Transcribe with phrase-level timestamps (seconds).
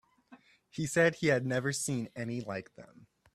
[0.67, 3.05] He said he had never seen any like them.